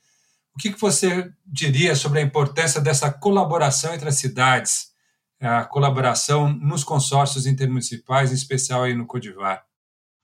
o 0.55 0.57
que, 0.57 0.71
que 0.71 0.79
você 0.79 1.29
diria 1.45 1.95
sobre 1.95 2.19
a 2.19 2.21
importância 2.21 2.79
dessa 2.79 3.11
colaboração 3.11 3.93
entre 3.93 4.07
as 4.07 4.15
cidades, 4.15 4.93
a 5.41 5.65
colaboração 5.65 6.49
nos 6.49 6.83
consórcios 6.83 7.45
intermunicipais, 7.45 8.31
em 8.31 8.35
especial 8.35 8.83
aí 8.83 8.93
no 8.93 9.05
Codivar? 9.05 9.65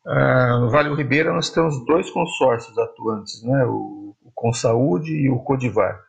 Ah, 0.06 0.58
no 0.60 0.70
Vale 0.70 0.89
do 0.89 0.96
Ribeira 0.96 1.32
nós 1.34 1.50
temos 1.50 1.86
dois 1.86 2.10
consórcios 2.10 2.77
atuantes, 2.77 3.44
né? 3.44 3.65
o, 3.65 4.15
o 4.22 4.32
Consaúde 4.34 5.12
e 5.12 5.30
o 5.30 5.39
Codivar. 5.39 6.00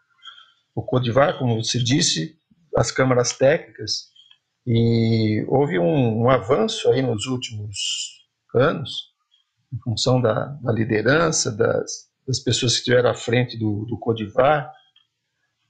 O 0.75 0.83
Codivar, 0.83 1.39
como 1.39 1.63
você 1.63 1.79
disse, 1.79 2.37
as 2.75 2.91
câmaras 2.91 3.37
técnicas, 3.37 4.11
e 4.67 5.45
houve 5.49 5.79
um, 5.79 6.23
um 6.23 6.31
avanço 6.31 6.91
aí 6.91 7.03
nos 7.03 7.27
últimos 7.27 7.77
anos, 8.55 9.13
em 9.73 9.79
função 9.79 10.21
da, 10.21 10.47
da 10.63 10.73
liderança, 10.73 11.51
das, 11.51 12.09
das 12.27 12.39
pessoas 12.39 12.73
que 12.73 12.79
estiveram 12.79 13.11
à 13.11 13.15
frente 13.15 13.59
do, 13.59 13.85
do 13.85 13.99
Codivar, 13.99 14.73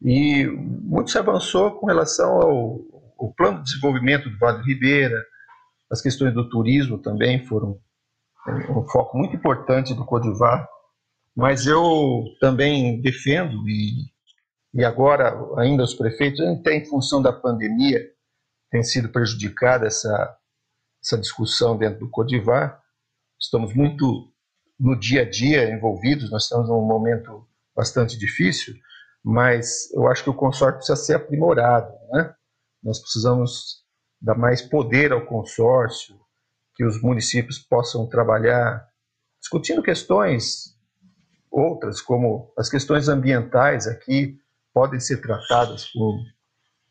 e 0.01 0.47
muito 0.47 1.11
se 1.11 1.19
avançou 1.19 1.73
com 1.73 1.87
relação 1.87 2.31
ao, 2.41 2.81
ao, 3.23 3.35
plano 3.35 3.59
de 3.59 3.65
desenvolvimento 3.65 4.29
do 4.29 4.39
Vale 4.39 4.59
do 4.59 4.65
Ribeira, 4.65 5.23
as 5.91 6.01
questões 6.01 6.33
do 6.33 6.49
turismo 6.49 6.99
também 6.99 7.45
foram 7.47 7.81
um 8.71 8.87
foco 8.89 9.17
muito 9.17 9.37
importante 9.37 9.95
do 9.95 10.05
Codivar, 10.05 10.69
mas 11.37 11.67
eu 11.67 12.25
também 12.41 13.01
defendo, 13.01 13.69
e, 13.69 14.11
e 14.75 14.85
agora 14.85 15.35
ainda 15.59 15.85
os 15.85 15.95
prefeitos, 15.95 16.41
até 16.41 16.75
em 16.75 16.85
função 16.85 17.23
da 17.23 17.33
pandemia, 17.33 18.01
tem 18.71 18.83
sido 18.83 19.11
prejudicada 19.11 19.87
essa, 19.87 20.37
essa 21.03 21.19
discussão 21.19 21.77
dentro 21.77 22.01
do 22.01 22.11
Codivar, 22.11 22.81
estamos 23.39 23.75
muito 23.75 24.33
no 24.79 24.99
dia 24.99 25.23
a 25.23 25.29
dia 25.29 25.71
envolvidos, 25.71 26.31
nós 26.31 26.45
estamos 26.45 26.69
num 26.69 26.85
momento 26.85 27.47
bastante 27.75 28.19
difícil, 28.19 28.75
mas 29.23 29.93
eu 29.93 30.09
acho 30.09 30.25
que 30.25 30.31
o 30.31 30.35
consórcio 30.35 30.79
precisa 30.79 30.97
ser 30.97 31.15
aprimorado, 31.15 31.93
né? 32.11 32.35
Nós 32.83 32.99
precisamos 32.99 33.83
dar 34.21 34.37
mais 34.37 34.63
poder 34.63 35.13
ao 35.13 35.27
consórcio, 35.27 36.19
que 36.75 36.85
os 36.85 37.01
municípios 37.03 37.59
possam 37.59 38.09
trabalhar 38.09 38.87
discutindo 39.41 39.83
questões 39.83 40.77
outras, 41.51 42.01
como 42.01 42.53
as 42.57 42.71
questões 42.71 43.09
ambientais 43.09 43.87
aqui 43.87 44.39
podem 44.73 44.99
ser 44.99 45.21
tratadas 45.21 45.87
por 45.93 46.19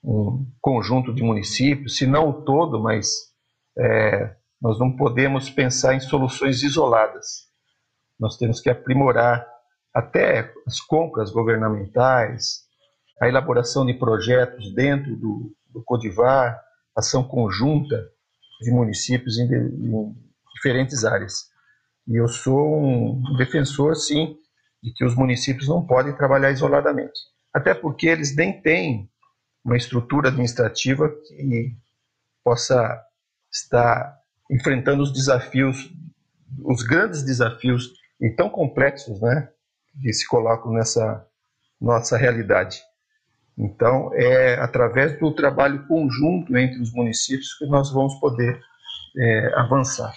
um 0.03 0.45
conjunto 0.59 1.13
de 1.13 1.23
municípios, 1.23 1.97
se 1.97 2.05
não 2.05 2.29
o 2.29 2.41
todo, 2.43 2.79
mas 2.79 3.09
é, 3.77 4.35
nós 4.61 4.79
não 4.79 4.95
podemos 4.95 5.49
pensar 5.49 5.95
em 5.95 5.99
soluções 5.99 6.61
isoladas. 6.61 7.47
Nós 8.19 8.37
temos 8.37 8.59
que 8.59 8.69
aprimorar 8.69 9.47
até 9.93 10.53
as 10.67 10.79
compras 10.79 11.31
governamentais, 11.31 12.61
a 13.19 13.27
elaboração 13.27 13.85
de 13.85 13.93
projetos 13.93 14.73
dentro 14.73 15.15
do, 15.15 15.55
do 15.71 15.83
Codivar, 15.83 16.61
ação 16.95 17.23
conjunta 17.23 18.09
de 18.61 18.71
municípios 18.71 19.37
em, 19.37 19.45
em 19.45 20.15
diferentes 20.55 21.03
áreas. 21.03 21.49
E 22.07 22.15
eu 22.15 22.27
sou 22.27 22.77
um 22.77 23.35
defensor, 23.37 23.95
sim, 23.95 24.37
de 24.81 24.91
que 24.93 25.05
os 25.05 25.15
municípios 25.15 25.67
não 25.67 25.85
podem 25.85 26.15
trabalhar 26.15 26.51
isoladamente. 26.51 27.19
Até 27.53 27.73
porque 27.73 28.07
eles 28.07 28.35
nem 28.35 28.61
têm 28.61 29.09
uma 29.63 29.77
estrutura 29.77 30.29
administrativa 30.29 31.09
que 31.09 31.75
possa 32.43 33.01
estar 33.51 34.17
enfrentando 34.49 35.03
os 35.03 35.13
desafios, 35.13 35.91
os 36.63 36.83
grandes 36.83 37.23
desafios 37.23 37.93
e 38.19 38.29
tão 38.29 38.49
complexos, 38.49 39.21
né, 39.21 39.49
que 40.01 40.11
se 40.13 40.27
colocam 40.27 40.71
nessa 40.73 41.25
nossa 41.79 42.17
realidade. 42.17 42.81
Então, 43.61 44.09
é 44.15 44.55
através 44.55 45.19
do 45.19 45.31
trabalho 45.31 45.85
conjunto 45.87 46.57
entre 46.57 46.81
os 46.81 46.91
municípios 46.91 47.53
que 47.53 47.65
nós 47.67 47.93
vamos 47.93 48.15
poder 48.15 48.59
é, 49.15 49.53
avançar. 49.55 50.11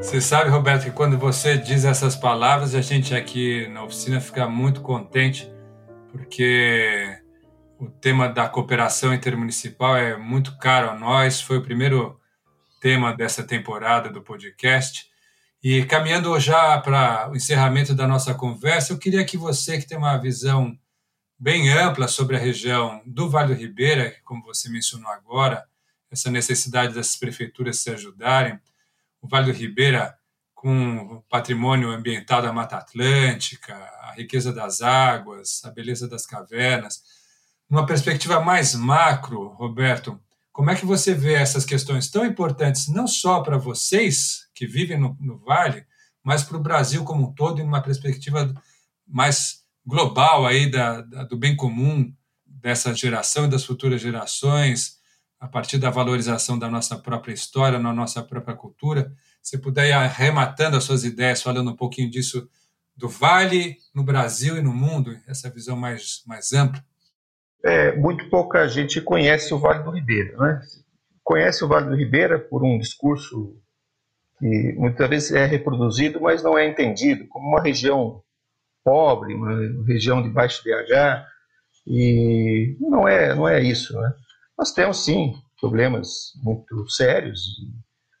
Você 0.00 0.22
sabe, 0.22 0.48
Roberto, 0.48 0.84
que 0.84 0.90
quando 0.90 1.18
você 1.18 1.58
diz 1.58 1.84
essas 1.84 2.16
palavras, 2.16 2.74
a 2.74 2.80
gente 2.80 3.14
aqui 3.14 3.68
na 3.68 3.84
oficina 3.84 4.20
fica 4.20 4.48
muito 4.48 4.80
contente, 4.80 5.52
porque 6.10 7.18
o 7.78 7.90
tema 7.90 8.28
da 8.28 8.48
cooperação 8.48 9.12
intermunicipal 9.12 9.96
é 9.96 10.16
muito 10.16 10.56
caro 10.58 10.88
a 10.88 10.94
nós. 10.94 11.42
Foi 11.42 11.58
o 11.58 11.62
primeiro 11.62 12.18
tema 12.80 13.14
dessa 13.14 13.42
temporada 13.42 14.08
do 14.08 14.22
podcast. 14.22 15.10
E 15.68 15.84
caminhando 15.84 16.38
já 16.38 16.80
para 16.80 17.28
o 17.28 17.34
encerramento 17.34 17.92
da 17.92 18.06
nossa 18.06 18.32
conversa, 18.32 18.92
eu 18.92 18.98
queria 18.98 19.24
que 19.24 19.36
você, 19.36 19.80
que 19.80 19.84
tem 19.84 19.98
uma 19.98 20.16
visão 20.16 20.78
bem 21.36 21.70
ampla 21.70 22.06
sobre 22.06 22.36
a 22.36 22.38
região 22.38 23.02
do 23.04 23.28
Vale 23.28 23.52
do 23.52 23.60
Ribeira, 23.60 24.14
como 24.24 24.44
você 24.44 24.68
mencionou 24.68 25.10
agora, 25.10 25.66
essa 26.08 26.30
necessidade 26.30 26.94
das 26.94 27.16
prefeituras 27.16 27.80
se 27.80 27.90
ajudarem, 27.90 28.60
o 29.20 29.26
Vale 29.26 29.52
do 29.52 29.58
Ribeira 29.58 30.16
com 30.54 30.98
o 30.98 31.22
patrimônio 31.22 31.90
ambiental 31.90 32.40
da 32.40 32.52
Mata 32.52 32.76
Atlântica, 32.76 33.74
a 34.02 34.12
riqueza 34.12 34.52
das 34.52 34.80
águas, 34.82 35.64
a 35.64 35.70
beleza 35.72 36.06
das 36.06 36.24
cavernas. 36.24 37.02
Numa 37.68 37.84
perspectiva 37.84 38.38
mais 38.38 38.72
macro, 38.76 39.48
Roberto, 39.48 40.16
como 40.52 40.70
é 40.70 40.76
que 40.76 40.86
você 40.86 41.12
vê 41.12 41.34
essas 41.34 41.64
questões 41.64 42.08
tão 42.08 42.24
importantes, 42.24 42.86
não 42.86 43.08
só 43.08 43.40
para 43.40 43.58
vocês 43.58 44.45
que 44.56 44.66
vivem 44.66 44.98
no, 44.98 45.16
no 45.20 45.38
Vale, 45.38 45.84
mas 46.24 46.42
para 46.42 46.56
o 46.56 46.62
Brasil 46.62 47.04
como 47.04 47.28
um 47.28 47.32
todo, 47.32 47.60
em 47.60 47.64
uma 47.64 47.82
perspectiva 47.82 48.52
mais 49.06 49.64
global 49.86 50.44
aí 50.44 50.68
da, 50.68 51.02
da, 51.02 51.24
do 51.24 51.36
bem 51.36 51.54
comum 51.54 52.12
dessa 52.44 52.92
geração 52.92 53.44
e 53.44 53.50
das 53.50 53.64
futuras 53.64 54.00
gerações, 54.00 54.96
a 55.38 55.46
partir 55.46 55.78
da 55.78 55.90
valorização 55.90 56.58
da 56.58 56.68
nossa 56.68 56.96
própria 56.98 57.32
história, 57.34 57.78
na 57.78 57.92
nossa 57.92 58.22
própria 58.22 58.56
cultura. 58.56 59.12
Se 59.40 59.58
puder 59.58 59.88
ir 59.88 59.92
arrematando 59.92 60.76
as 60.76 60.82
suas 60.82 61.04
ideias, 61.04 61.42
falando 61.42 61.70
um 61.70 61.76
pouquinho 61.76 62.10
disso 62.10 62.48
do 62.96 63.08
Vale 63.08 63.76
no 63.94 64.02
Brasil 64.02 64.56
e 64.56 64.62
no 64.62 64.72
mundo, 64.72 65.16
essa 65.28 65.50
visão 65.50 65.76
mais, 65.76 66.24
mais 66.26 66.52
ampla 66.52 66.82
é, 67.66 67.96
muito 67.96 68.30
pouca 68.30 68.68
gente 68.68 69.00
conhece 69.00 69.52
o 69.52 69.58
Vale 69.58 69.82
do 69.82 69.90
Ribeira. 69.90 70.36
Né? 70.38 70.60
Conhece 71.24 71.64
o 71.64 71.68
Vale 71.68 71.88
do 71.88 71.96
Ribeira 71.96 72.38
por 72.38 72.64
um 72.64 72.78
discurso 72.78 73.60
que 74.38 74.74
muitas 74.76 75.08
vezes 75.08 75.32
é 75.32 75.46
reproduzido, 75.46 76.20
mas 76.20 76.42
não 76.42 76.58
é 76.58 76.66
entendido, 76.66 77.26
como 77.28 77.48
uma 77.48 77.62
região 77.62 78.22
pobre, 78.84 79.34
uma 79.34 79.84
região 79.86 80.22
de 80.22 80.28
baixo 80.28 80.62
BH, 80.62 81.24
e 81.86 82.76
não 82.80 83.08
é, 83.08 83.34
não 83.34 83.48
é 83.48 83.60
isso. 83.60 83.98
Né? 83.98 84.12
Nós 84.58 84.72
temos, 84.72 85.04
sim, 85.04 85.34
problemas 85.60 86.32
muito 86.42 86.88
sérios, 86.90 87.40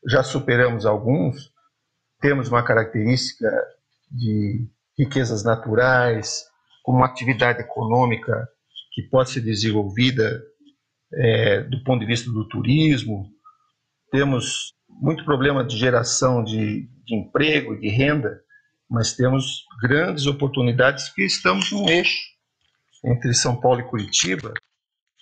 já 0.08 0.22
superamos 0.22 0.86
alguns, 0.86 1.52
temos 2.20 2.48
uma 2.48 2.62
característica 2.62 3.50
de 4.10 4.66
riquezas 4.98 5.44
naturais, 5.44 6.44
com 6.82 6.92
uma 6.92 7.06
atividade 7.06 7.60
econômica 7.60 8.48
que 8.92 9.02
pode 9.02 9.30
ser 9.30 9.40
desenvolvida 9.40 10.42
é, 11.12 11.62
do 11.62 11.82
ponto 11.82 12.00
de 12.00 12.06
vista 12.06 12.30
do 12.30 12.48
turismo. 12.48 13.26
Temos 14.10 14.72
muito 15.00 15.24
problema 15.24 15.64
de 15.64 15.76
geração 15.76 16.42
de, 16.42 16.88
de 17.04 17.14
emprego, 17.14 17.78
de 17.78 17.88
renda, 17.88 18.40
mas 18.88 19.14
temos 19.14 19.64
grandes 19.82 20.26
oportunidades 20.26 21.08
que 21.08 21.22
estamos 21.22 21.70
no 21.72 21.88
eixo 21.88 22.36
entre 23.04 23.34
São 23.34 23.60
Paulo 23.60 23.80
e 23.80 23.88
Curitiba. 23.88 24.52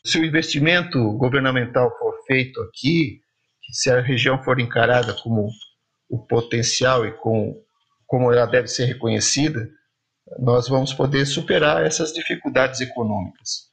Se 0.04 0.18
o 0.18 0.24
investimento 0.24 1.12
governamental 1.12 1.90
for 1.98 2.14
feito 2.26 2.60
aqui, 2.62 3.20
se 3.72 3.90
a 3.90 4.00
região 4.00 4.42
for 4.42 4.60
encarada 4.60 5.14
como 5.22 5.48
o 6.08 6.18
potencial 6.26 7.06
e 7.06 7.12
com, 7.12 7.54
como 8.06 8.32
ela 8.32 8.46
deve 8.46 8.68
ser 8.68 8.84
reconhecida, 8.84 9.68
nós 10.38 10.68
vamos 10.68 10.92
poder 10.92 11.26
superar 11.26 11.84
essas 11.84 12.12
dificuldades 12.12 12.80
econômicas. 12.80 13.70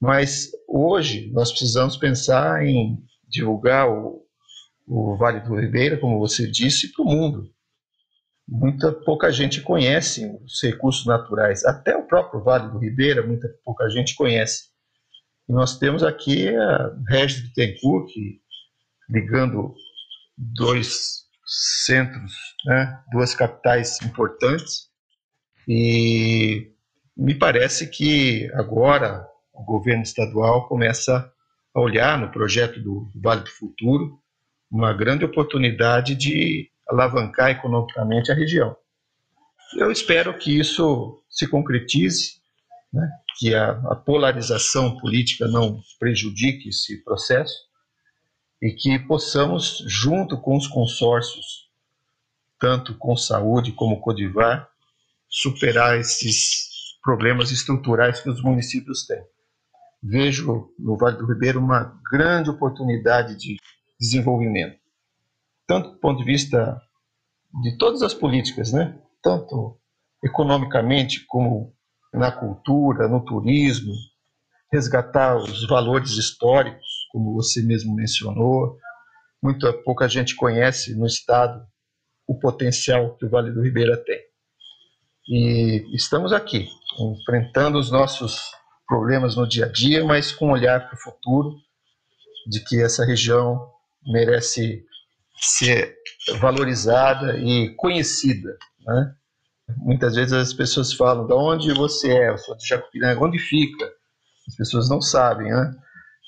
Mas 0.00 0.50
hoje 0.66 1.30
nós 1.32 1.50
precisamos 1.50 1.96
pensar 1.96 2.64
em 2.66 2.98
divulgar 3.28 3.88
o, 3.88 4.21
o 4.86 5.16
Vale 5.16 5.40
do 5.40 5.54
Ribeira, 5.54 5.98
como 5.98 6.18
você 6.18 6.46
disse, 6.50 6.92
para 6.92 7.04
o 7.04 7.08
mundo. 7.08 7.50
Muita 8.48 8.92
pouca 8.92 9.30
gente 9.30 9.60
conhece 9.60 10.26
os 10.44 10.60
recursos 10.62 11.06
naturais, 11.06 11.64
até 11.64 11.96
o 11.96 12.06
próprio 12.06 12.42
Vale 12.42 12.70
do 12.70 12.78
Ribeira, 12.78 13.26
muita 13.26 13.48
pouca 13.64 13.88
gente 13.88 14.14
conhece. 14.14 14.70
E 15.48 15.52
nós 15.52 15.78
temos 15.78 16.02
aqui 16.02 16.48
a 16.54 16.90
Regis 17.08 17.42
Bittencourt, 17.42 18.10
ligando 19.08 19.74
dois 20.36 21.22
centros, 21.84 22.32
né, 22.64 23.00
duas 23.12 23.34
capitais 23.34 24.00
importantes, 24.02 24.88
e 25.68 26.72
me 27.16 27.34
parece 27.34 27.88
que 27.88 28.50
agora 28.54 29.26
o 29.52 29.62
governo 29.64 30.02
estadual 30.02 30.66
começa 30.66 31.30
a 31.74 31.80
olhar 31.80 32.18
no 32.18 32.30
projeto 32.30 32.80
do 32.80 33.10
Vale 33.14 33.42
do 33.42 33.50
Futuro 33.50 34.21
uma 34.72 34.94
grande 34.94 35.22
oportunidade 35.22 36.14
de 36.14 36.70
alavancar 36.88 37.50
economicamente 37.50 38.32
a 38.32 38.34
região. 38.34 38.74
Eu 39.76 39.92
espero 39.92 40.36
que 40.38 40.58
isso 40.58 41.22
se 41.28 41.46
concretize, 41.46 42.40
né, 42.90 43.06
que 43.38 43.54
a, 43.54 43.70
a 43.70 43.94
polarização 43.94 44.98
política 44.98 45.46
não 45.46 45.80
prejudique 45.98 46.70
esse 46.70 47.04
processo 47.04 47.54
e 48.62 48.70
que 48.72 48.98
possamos, 48.98 49.84
junto 49.86 50.40
com 50.40 50.56
os 50.56 50.66
consórcios, 50.66 51.68
tanto 52.58 52.96
com 52.96 53.14
saúde 53.16 53.72
como 53.72 54.00
Codivar, 54.00 54.68
superar 55.28 55.98
esses 55.98 56.96
problemas 57.02 57.50
estruturais 57.50 58.20
que 58.20 58.30
os 58.30 58.42
municípios 58.42 59.06
têm. 59.06 59.22
Vejo 60.02 60.72
no 60.78 60.96
Vale 60.96 61.16
do 61.18 61.26
Ribeiro 61.26 61.60
uma 61.60 62.00
grande 62.10 62.50
oportunidade 62.50 63.36
de 63.36 63.56
desenvolvimento, 64.02 64.76
tanto 65.64 65.92
do 65.92 66.00
ponto 66.00 66.18
de 66.18 66.24
vista 66.24 66.82
de 67.62 67.78
todas 67.78 68.02
as 68.02 68.12
políticas, 68.12 68.72
né? 68.72 68.98
tanto 69.22 69.78
economicamente 70.24 71.24
como 71.26 71.72
na 72.12 72.32
cultura, 72.32 73.06
no 73.06 73.24
turismo, 73.24 73.92
resgatar 74.72 75.36
os 75.36 75.66
valores 75.68 76.12
históricos, 76.12 77.06
como 77.12 77.34
você 77.34 77.62
mesmo 77.62 77.94
mencionou. 77.94 78.76
Muita 79.40 79.72
pouca 79.72 80.08
gente 80.08 80.34
conhece 80.34 80.94
no 80.96 81.06
estado 81.06 81.64
o 82.26 82.38
potencial 82.38 83.16
que 83.16 83.26
o 83.26 83.30
Vale 83.30 83.52
do 83.52 83.62
Ribeira 83.62 83.96
tem. 83.96 84.20
E 85.28 85.94
estamos 85.94 86.32
aqui, 86.32 86.68
enfrentando 86.98 87.78
os 87.78 87.90
nossos 87.90 88.50
problemas 88.86 89.36
no 89.36 89.48
dia 89.48 89.66
a 89.66 89.68
dia, 89.68 90.04
mas 90.04 90.32
com 90.32 90.48
um 90.48 90.52
olhar 90.52 90.88
para 90.88 90.94
o 90.94 91.00
futuro, 91.00 91.56
de 92.48 92.60
que 92.64 92.82
essa 92.82 93.04
região 93.04 93.71
merece 94.06 94.84
ser 95.36 95.96
valorizada 96.38 97.38
e 97.38 97.74
conhecida. 97.76 98.56
Né? 98.86 99.14
Muitas 99.78 100.14
vezes 100.14 100.32
as 100.32 100.52
pessoas 100.52 100.92
falam, 100.92 101.26
de 101.26 101.32
onde 101.32 101.72
você 101.72 102.12
é? 102.12 102.30
Eu 102.30 102.38
sou 102.38 102.56
de 102.56 102.66
Jacupiranga, 102.66 103.24
onde 103.24 103.38
fica? 103.38 103.84
As 104.48 104.56
pessoas 104.56 104.88
não 104.88 105.00
sabem, 105.00 105.50
né? 105.50 105.74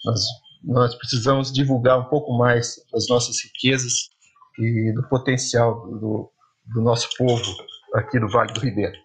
Nós, 0.04 0.20
nós 0.62 0.94
precisamos 0.94 1.52
divulgar 1.52 1.98
um 1.98 2.04
pouco 2.04 2.37
mais 2.37 2.76
das 2.92 3.08
nossas 3.08 3.37
riquezas 3.42 4.10
e 4.58 4.92
do 4.92 5.02
potencial 5.08 5.87
do, 5.98 6.30
do 6.66 6.80
nosso 6.80 7.08
povo 7.16 7.56
aqui 7.94 8.18
no 8.18 8.28
Vale 8.28 8.52
do 8.52 8.60
Ribeiro. 8.60 8.96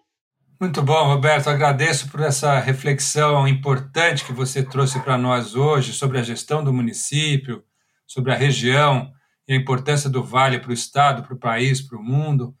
Muito 0.60 0.82
bom, 0.82 1.06
Roberto. 1.06 1.48
Agradeço 1.48 2.10
por 2.10 2.20
essa 2.20 2.58
reflexão 2.58 3.48
importante 3.48 4.24
que 4.24 4.32
você 4.32 4.62
trouxe 4.62 5.00
para 5.00 5.16
nós 5.16 5.54
hoje 5.54 5.92
sobre 5.92 6.18
a 6.18 6.22
gestão 6.22 6.62
do 6.62 6.72
município, 6.72 7.64
sobre 8.10 8.32
a 8.32 8.36
região 8.36 9.12
e 9.46 9.52
a 9.52 9.56
importância 9.56 10.10
do 10.10 10.24
Vale 10.24 10.58
para 10.58 10.70
o 10.70 10.74
Estado, 10.74 11.22
para 11.22 11.34
o 11.34 11.38
país, 11.38 11.80
para 11.80 11.96
o 11.96 12.02
mundo. 12.02 12.52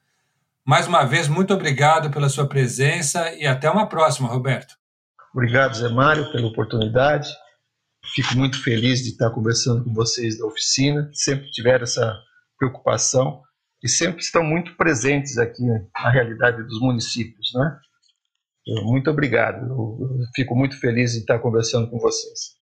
Mais 0.64 0.86
uma 0.86 1.04
vez, 1.04 1.26
muito 1.26 1.52
obrigado 1.52 2.08
pela 2.08 2.28
sua 2.28 2.46
presença 2.48 3.34
e 3.34 3.44
até 3.48 3.68
uma 3.68 3.88
próxima, 3.88 4.28
Roberto. 4.28 4.76
Obrigado, 5.34 5.76
Zé 5.76 5.88
Mário, 5.88 6.30
pela 6.30 6.46
oportunidade. 6.46 7.28
Fico 8.14 8.36
muito 8.36 8.62
feliz 8.62 9.02
de 9.02 9.10
estar 9.10 9.30
conversando 9.30 9.82
com 9.82 9.92
vocês 9.92 10.38
da 10.38 10.46
oficina. 10.46 11.10
Sempre 11.12 11.50
tiveram 11.50 11.82
essa 11.82 12.16
preocupação 12.56 13.42
e 13.82 13.88
sempre 13.88 14.22
estão 14.22 14.44
muito 14.44 14.76
presentes 14.76 15.36
aqui 15.36 15.64
na 15.64 16.10
realidade 16.10 16.62
dos 16.62 16.80
municípios, 16.80 17.50
né? 17.54 17.76
Muito 18.84 19.10
obrigado. 19.10 19.66
Eu 19.66 20.26
fico 20.32 20.54
muito 20.54 20.78
feliz 20.78 21.12
de 21.12 21.18
estar 21.18 21.40
conversando 21.40 21.90
com 21.90 21.98
vocês. 21.98 22.59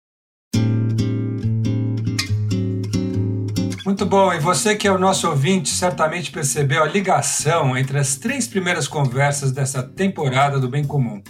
Muito 3.84 4.06
bom. 4.06 4.32
E 4.32 4.38
você 4.38 4.74
que 4.74 4.88
é 4.88 4.90
o 4.92 4.98
nosso 4.98 5.28
ouvinte 5.28 5.68
certamente 5.68 6.30
percebeu 6.30 6.82
a 6.82 6.86
ligação 6.86 7.76
entre 7.76 7.98
as 7.98 8.16
três 8.16 8.48
primeiras 8.48 8.88
conversas 8.88 9.52
dessa 9.52 9.82
temporada 9.82 10.58
do 10.58 10.70
Bem 10.70 10.84
Comum. 10.84 11.22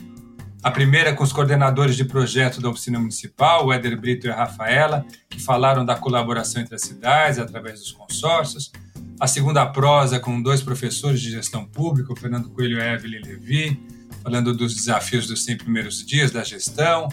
A 0.62 0.70
primeira 0.70 1.12
com 1.12 1.24
os 1.24 1.32
coordenadores 1.32 1.96
de 1.96 2.04
projeto 2.04 2.60
da 2.60 2.70
oficina 2.70 3.00
municipal, 3.00 3.66
o 3.66 3.72
Éder 3.72 4.00
Brito 4.00 4.28
e 4.28 4.30
a 4.30 4.36
Rafaela, 4.36 5.04
que 5.28 5.42
falaram 5.42 5.84
da 5.84 5.96
colaboração 5.96 6.62
entre 6.62 6.76
as 6.76 6.82
cidades 6.82 7.40
através 7.40 7.80
dos 7.80 7.90
consórcios. 7.90 8.70
A 9.18 9.26
segunda 9.26 9.66
prosa 9.66 10.20
com 10.20 10.40
dois 10.40 10.62
professores 10.62 11.20
de 11.20 11.32
gestão 11.32 11.64
pública, 11.64 12.12
o 12.12 12.16
Fernando 12.16 12.48
Coelho 12.50 12.78
e 12.78 12.80
a 12.80 12.94
Evelyn 12.94 13.22
Levi, 13.24 13.82
falando 14.22 14.54
dos 14.56 14.76
desafios 14.76 15.26
dos 15.26 15.44
100 15.44 15.58
primeiros 15.58 16.06
dias 16.06 16.30
da 16.30 16.44
gestão. 16.44 17.08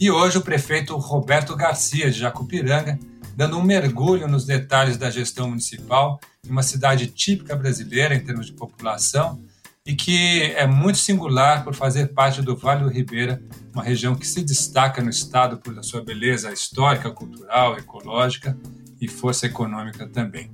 E 0.00 0.10
hoje 0.10 0.38
o 0.38 0.42
prefeito 0.42 0.96
Roberto 0.96 1.54
Garcia, 1.54 2.10
de 2.10 2.18
Jacupiranga, 2.18 2.98
dando 3.40 3.56
um 3.56 3.62
mergulho 3.62 4.28
nos 4.28 4.44
detalhes 4.44 4.98
da 4.98 5.10
gestão 5.10 5.48
municipal 5.48 6.20
em 6.46 6.50
uma 6.50 6.62
cidade 6.62 7.06
típica 7.06 7.56
brasileira 7.56 8.14
em 8.14 8.20
termos 8.20 8.44
de 8.44 8.52
população 8.52 9.40
e 9.86 9.94
que 9.94 10.42
é 10.42 10.66
muito 10.66 10.98
singular 10.98 11.64
por 11.64 11.74
fazer 11.74 12.08
parte 12.08 12.42
do 12.42 12.54
Vale 12.54 12.84
do 12.84 12.90
Ribeira, 12.90 13.42
uma 13.72 13.82
região 13.82 14.14
que 14.14 14.26
se 14.26 14.42
destaca 14.42 15.00
no 15.00 15.08
estado 15.08 15.56
por 15.56 15.82
sua 15.82 16.04
beleza 16.04 16.52
histórica, 16.52 17.10
cultural, 17.10 17.78
ecológica 17.78 18.54
e 19.00 19.08
força 19.08 19.46
econômica 19.46 20.06
também. 20.06 20.50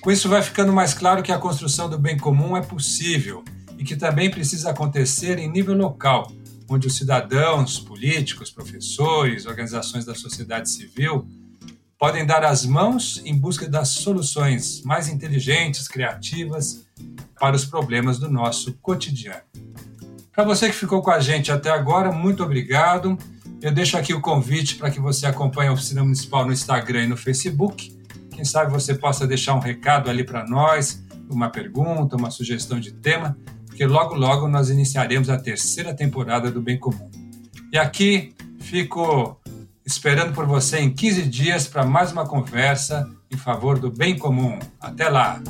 Com 0.00 0.08
isso, 0.08 0.28
vai 0.28 0.42
ficando 0.42 0.72
mais 0.72 0.94
claro 0.94 1.24
que 1.24 1.32
a 1.32 1.38
construção 1.38 1.90
do 1.90 1.98
bem 1.98 2.16
comum 2.16 2.56
é 2.56 2.62
possível 2.62 3.42
e 3.76 3.82
que 3.82 3.96
também 3.96 4.30
precisa 4.30 4.70
acontecer 4.70 5.40
em 5.40 5.50
nível 5.50 5.74
local, 5.74 6.30
onde 6.68 6.86
os 6.86 6.94
cidadãos, 6.94 7.80
políticos, 7.80 8.48
professores, 8.48 9.44
organizações 9.44 10.04
da 10.04 10.14
sociedade 10.14 10.70
civil 10.70 11.26
podem 12.02 12.26
dar 12.26 12.44
as 12.44 12.66
mãos 12.66 13.22
em 13.24 13.32
busca 13.32 13.68
das 13.68 13.90
soluções 13.90 14.82
mais 14.82 15.06
inteligentes, 15.06 15.86
criativas 15.86 16.84
para 17.38 17.54
os 17.54 17.64
problemas 17.64 18.18
do 18.18 18.28
nosso 18.28 18.72
cotidiano. 18.82 19.42
Para 20.32 20.42
você 20.42 20.66
que 20.66 20.74
ficou 20.74 21.00
com 21.00 21.12
a 21.12 21.20
gente 21.20 21.52
até 21.52 21.70
agora, 21.70 22.10
muito 22.10 22.42
obrigado. 22.42 23.16
Eu 23.60 23.70
deixo 23.70 23.96
aqui 23.96 24.12
o 24.12 24.20
convite 24.20 24.74
para 24.74 24.90
que 24.90 24.98
você 24.98 25.26
acompanhe 25.26 25.68
a 25.68 25.72
Oficina 25.72 26.02
Municipal 26.02 26.44
no 26.44 26.52
Instagram 26.52 27.04
e 27.04 27.06
no 27.06 27.16
Facebook. 27.16 27.96
Quem 28.32 28.44
sabe 28.44 28.72
você 28.72 28.96
possa 28.96 29.24
deixar 29.24 29.54
um 29.54 29.60
recado 29.60 30.10
ali 30.10 30.24
para 30.24 30.44
nós, 30.44 31.04
uma 31.30 31.50
pergunta, 31.50 32.16
uma 32.16 32.32
sugestão 32.32 32.80
de 32.80 32.90
tema, 32.90 33.38
porque 33.64 33.86
logo 33.86 34.16
logo 34.16 34.48
nós 34.48 34.70
iniciaremos 34.70 35.30
a 35.30 35.38
terceira 35.38 35.94
temporada 35.94 36.50
do 36.50 36.60
Bem 36.60 36.80
Comum. 36.80 37.08
E 37.72 37.78
aqui 37.78 38.34
fico 38.58 39.40
esperando 39.84 40.34
por 40.34 40.46
você 40.46 40.78
em 40.78 40.92
15 40.92 41.22
dias 41.22 41.66
para 41.66 41.84
mais 41.84 42.12
uma 42.12 42.26
conversa 42.26 43.08
em 43.30 43.36
favor 43.36 43.78
do 43.78 43.90
bem 43.90 44.16
comum. 44.16 44.58
Até 44.80 45.08
lá! 45.08 45.40